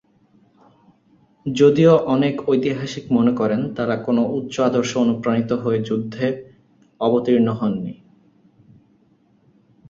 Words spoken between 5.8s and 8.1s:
যুদ্ধে অবতীর্ণ হননি।